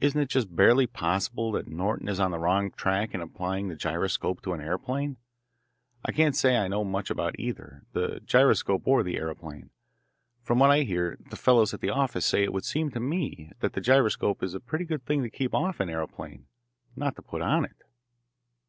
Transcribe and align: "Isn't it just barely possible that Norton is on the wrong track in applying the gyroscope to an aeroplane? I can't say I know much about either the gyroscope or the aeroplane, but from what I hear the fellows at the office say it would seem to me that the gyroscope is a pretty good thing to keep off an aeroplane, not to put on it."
"Isn't 0.00 0.20
it 0.20 0.28
just 0.28 0.54
barely 0.54 0.86
possible 0.86 1.50
that 1.50 1.66
Norton 1.66 2.06
is 2.08 2.20
on 2.20 2.30
the 2.30 2.38
wrong 2.38 2.70
track 2.70 3.12
in 3.12 3.20
applying 3.20 3.66
the 3.66 3.74
gyroscope 3.74 4.40
to 4.42 4.52
an 4.52 4.60
aeroplane? 4.60 5.16
I 6.04 6.12
can't 6.12 6.36
say 6.36 6.56
I 6.56 6.68
know 6.68 6.84
much 6.84 7.10
about 7.10 7.34
either 7.36 7.82
the 7.92 8.20
gyroscope 8.20 8.86
or 8.86 9.02
the 9.02 9.16
aeroplane, 9.16 9.70
but 10.38 10.46
from 10.46 10.58
what 10.60 10.70
I 10.70 10.82
hear 10.82 11.18
the 11.30 11.34
fellows 11.34 11.74
at 11.74 11.80
the 11.80 11.90
office 11.90 12.26
say 12.26 12.44
it 12.44 12.52
would 12.52 12.64
seem 12.64 12.92
to 12.92 13.00
me 13.00 13.50
that 13.58 13.72
the 13.72 13.80
gyroscope 13.80 14.40
is 14.44 14.54
a 14.54 14.60
pretty 14.60 14.84
good 14.84 15.04
thing 15.04 15.24
to 15.24 15.28
keep 15.30 15.52
off 15.52 15.80
an 15.80 15.90
aeroplane, 15.90 16.46
not 16.94 17.16
to 17.16 17.22
put 17.22 17.42
on 17.42 17.64
it." 17.64 17.82